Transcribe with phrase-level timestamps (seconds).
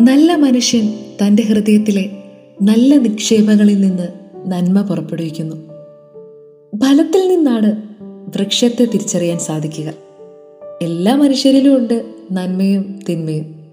[0.00, 2.10] നല്ല മനുഷ്യൻ തന്റെ ഹൃദയത്തിലെ
[2.62, 4.08] നല്ല നിക്ഷേപങ്ങളിൽ നിന്ന്
[4.46, 5.56] നന്മ പുറപ്പെടുവിക്കുന്നു.
[6.78, 9.92] ഫലത്തിൽ നിന്നാണ് വൃക്ഷത്തെ തിരിച്ചറിയാൻ സാധിക്കുക.
[10.82, 13.64] എല്ലാ മനുഷ്യരിലും ഉണ്ട് നന്മയും തിന്മയും.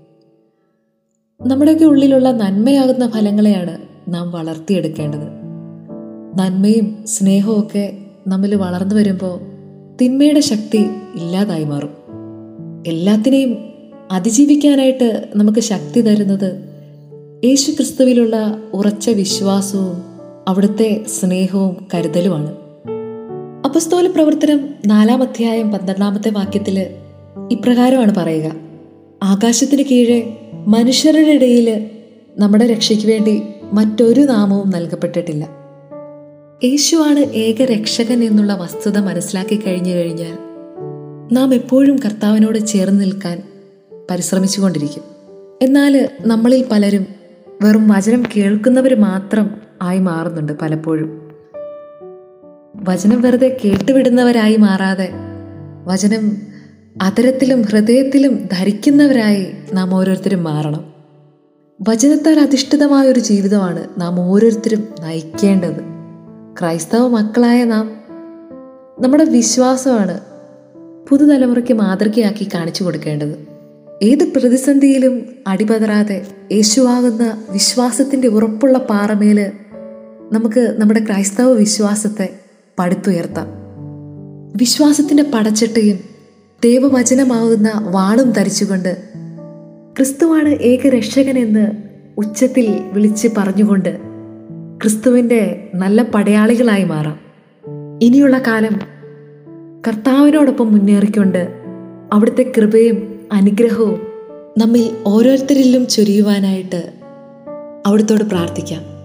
[1.45, 5.27] നമ്മുടെയൊക്കെ ഉള്ളിലുള്ള നന്മയാകുന്ന ഫലങ്ങളെയാണ് നാം വളർത്തിയെടുക്കേണ്ടത്.
[6.35, 7.97] നന്മയും സ്നേഹവും ഒക്കെ
[8.27, 9.39] നമ്മിൽ വളർന്നു വരുമ്പോൾ
[10.01, 10.77] തിന്മയുടെ ശക്തി
[11.15, 11.89] ഇല്ലാതായി മാറും.
[12.87, 13.76] എല്ലാത്തിനെയും
[14.11, 16.63] അതിജീവിക്കാനായിട്ട് നമുക്ക് ശക്തി തരുന്നത്
[17.43, 20.03] യേശു ക്രിസ്തുവിലുള്ള ഉറച്ച വിശ്വാസവും
[20.47, 22.55] അവിടുത്തെ സ്നേഹവും കരുതലുമാണ്.
[23.65, 26.85] അപസ്തോല പ്രവർത്തനം നാലാം അധ്യായം പന്ത്രണ്ടാമത്തെ വാക്യത്തിൽ
[27.51, 28.51] ഇപ്രകാരമാണ് പറയുക.
[29.23, 31.89] ആകാശത്തിന് കീഴെ മനുഷ്യരുടെ ഇടയിൽ
[32.37, 33.41] നമ്മുടെ രക്ഷയ്ക്ക് വേണ്ടി
[33.73, 35.49] മറ്റൊരു നാമവും നൽകപ്പെട്ടിട്ടില്ല.
[36.63, 40.37] യേശുവാണ് ഏക രക്ഷകൻ എന്നുള്ള വസ്തുത മനസ്സിലാക്കി കഴിഞ്ഞു കഴിഞ്ഞാൽ
[41.31, 43.43] നാം എപ്പോഴും കർത്താവിനോട് ചേർന്ന് നിൽക്കാൻ
[44.11, 45.03] പരിശ്രമിച്ചുകൊണ്ടിരിക്കും.
[45.61, 47.05] എന്നാൽ നമ്മളിൽ പലരും
[47.61, 51.31] വെറും വചനം കേൾക്കുന്നവർ മാത്രം ആയി മാറുന്നുണ്ട് പലപ്പോഴും.
[52.75, 55.09] വചനം വെറുതെ കേട്ടുവിടുന്നവരായി മാറാതെ
[55.85, 56.41] വചനം
[57.01, 60.93] അതരത്തിലും ഹൃദയത്തിലും ധരിക്കുന്നവരായി നാം ഓരോരുത്തരും മാറണം.
[61.89, 65.81] വചനത്താൽ അധിഷ്ഠിതമായ ഒരു ജീവിതമാണ് നാം ഓരോരുത്തരും നയിക്കേണ്ടത്.
[66.59, 67.91] ക്രൈസ്തവ മക്കളായ നാം
[68.99, 70.19] നമ്മുടെ വിശ്വാസമാണ്
[71.09, 73.56] പുതുതലമുറയ്ക്ക് മാതൃകയാക്കി കാണിച്ചു കൊടുക്കേണ്ടത്.
[74.03, 79.51] ഏത് പ്രതിസന്ധിയിലും അടിപതറാതെ യേശുവാകുന്ന വിശ്വാസത്തിന്റെ ഉറപ്പുള്ള പാറമേൽ
[80.31, 82.29] നമുക്ക് നമ്മുടെ ക്രൈസ്തവ വിശ്വാസത്തെ
[82.79, 83.47] പടുത്തുയർത്താം.
[84.55, 85.99] വിശ്വാസത്തിന്റെ പടച്ചട്ടയും
[86.63, 88.97] ദൈവവചനമാകുന്ന വാളും ധരിച്ചുകൊണ്ട്
[89.97, 91.71] ക്രിസ്തുവാണ് ഏക രക്ഷകനെന്ന്
[92.17, 93.97] ഉച്ചത്തിൽ വിളിച്ച് പറഞ്ഞുകൊണ്ട്
[94.81, 97.19] ക്രിസ്തുവിന്റെ നല്ല പടയാളികളായി മാറാം.
[98.01, 98.79] ഇനിയുള്ള കാലം
[99.87, 101.47] കർത്താവിനോടൊപ്പം മുന്നേറിക്കൊണ്ട്
[102.13, 104.07] അവിടുത്തെ കൃപയും അനുഗ്രഹവും
[104.57, 106.93] നമ്മിൽ ഓരോരുത്തരിലും ചൊരിയുവാനായിട്ട്
[107.85, 108.97] അവിടുത്തോട് പ്രാർത്ഥിക്കാം.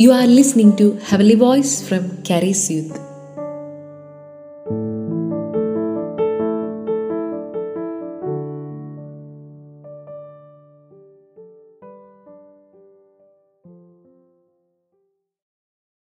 [0.00, 3.11] You are listening to heavenly voice from Karis youth